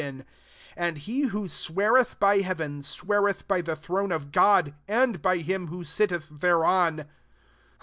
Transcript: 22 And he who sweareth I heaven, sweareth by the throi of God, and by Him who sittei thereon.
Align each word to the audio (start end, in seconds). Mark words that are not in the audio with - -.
22 0.01 0.25
And 0.77 0.97
he 0.97 1.21
who 1.25 1.47
sweareth 1.47 2.15
I 2.23 2.39
heaven, 2.39 2.81
sweareth 2.81 3.47
by 3.47 3.61
the 3.61 3.75
throi 3.75 4.09
of 4.11 4.31
God, 4.31 4.73
and 4.87 5.21
by 5.21 5.37
Him 5.37 5.67
who 5.67 5.83
sittei 5.83 6.23
thereon. 6.39 7.05